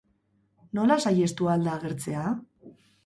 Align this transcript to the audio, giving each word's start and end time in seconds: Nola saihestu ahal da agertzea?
Nola 0.79 0.97
saihestu 1.05 1.49
ahal 1.51 1.67
da 1.69 1.77
agertzea? 1.81 2.25